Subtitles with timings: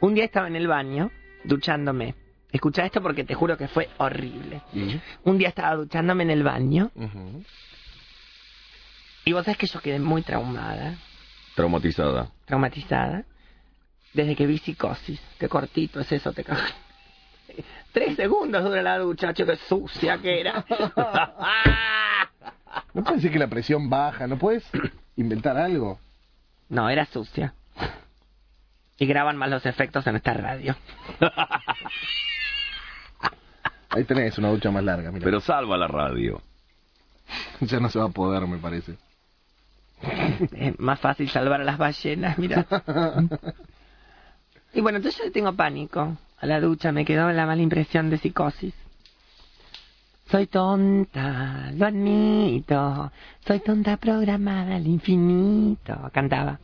[0.00, 1.10] Un día estaba en el baño,
[1.44, 2.14] duchándome.
[2.52, 4.62] Escucha esto porque te juro que fue horrible.
[5.24, 6.90] Un día estaba duchándome en el baño
[9.24, 10.96] y vos sabés que yo quedé muy traumada,
[11.54, 12.30] Traumatizada.
[12.46, 13.24] traumatizada,
[14.14, 15.20] desde que vi psicosis.
[15.38, 16.72] Qué cortito es eso, te cagas.
[17.92, 20.64] Tres segundos dura la ducha, che, qué sucia que era.
[22.94, 24.26] ¿No puede ser que la presión baja?
[24.26, 24.64] ¿No puedes
[25.16, 25.98] inventar algo?
[26.70, 27.52] No, era sucia.
[28.98, 30.76] Y graban más los efectos en esta radio.
[33.90, 35.24] Ahí tenés una ducha más larga, mira.
[35.24, 36.42] Pero salva la radio.
[37.60, 38.96] Ya no se va a poder, me parece.
[40.52, 42.66] Es más fácil salvar a las ballenas, mira.
[44.74, 48.10] Y bueno, entonces yo le tengo pánico a la ducha, me quedó la mala impresión
[48.10, 48.74] de psicosis.
[50.30, 53.10] Soy tonta, lo admito,
[53.46, 56.60] soy tonta programada al infinito, cantaba.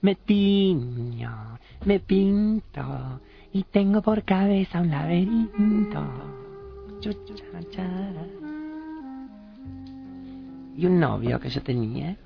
[0.00, 3.20] Me tiño, me pinto
[3.52, 6.04] y tengo por cabeza un laberinto.
[10.76, 12.16] Y un novio que yo tenía,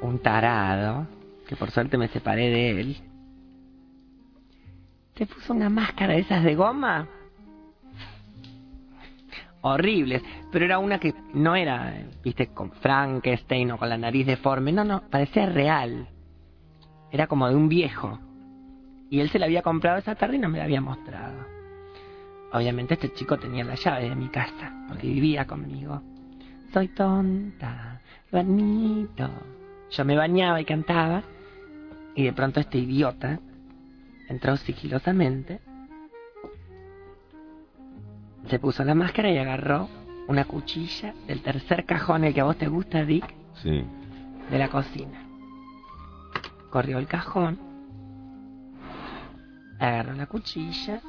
[0.00, 1.06] un tarado,
[1.46, 2.96] que por suerte me separé de él,
[5.16, 7.06] se puso una máscara de esas de goma.
[9.62, 14.72] Horribles, pero era una que no era, viste, con Frankenstein o con la nariz deforme,
[14.72, 16.08] no, no, parecía real.
[17.12, 18.18] Era como de un viejo.
[19.08, 21.46] Y él se la había comprado esa tarde y no me la había mostrado.
[22.52, 26.02] Obviamente este chico tenía la llave de mi casa, porque vivía conmigo.
[26.72, 29.30] Soy tonta, lo admito.
[29.90, 31.22] Yo me bañaba y cantaba,
[32.14, 33.38] y de pronto este idiota
[34.28, 35.60] entró sigilosamente,
[38.48, 39.88] se puso la máscara y agarró
[40.28, 43.84] una cuchilla del tercer cajón, el que a vos te gusta, Dick, Sí.
[44.50, 45.26] de la cocina.
[46.70, 47.58] Corrió el cajón,
[49.78, 51.00] agarró la cuchilla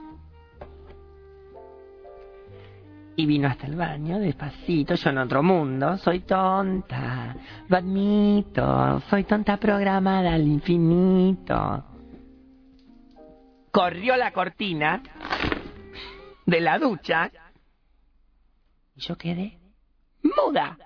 [3.16, 7.36] y vino hasta el baño despacito, yo en otro mundo, soy tonta,
[7.68, 11.84] lo admito, soy tonta programada al infinito.
[13.72, 15.02] Corrió la cortina
[16.46, 17.32] de la ducha
[18.96, 19.60] y yo quedé
[20.22, 20.78] muda.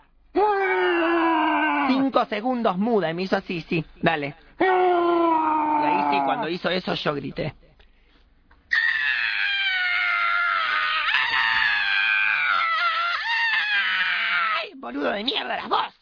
[1.88, 4.36] Cinco segundos muda y me hizo así, sí, dale.
[4.60, 7.56] Y ahí sí, cuando hizo eso yo grité.
[14.62, 15.97] ¡Ay, boludo de mierda, la voz!